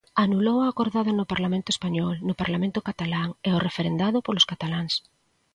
Anulou 0.23 0.57
o 0.61 0.69
acordado 0.71 1.11
no 1.15 1.29
Parlamento 1.31 1.69
español, 1.75 2.13
no 2.27 2.33
Parlamento 2.41 2.79
catalán, 2.89 3.29
e 3.47 3.49
o 3.57 3.63
referendado 3.67 4.17
polos 4.25 4.47
cataláns. 4.51 4.93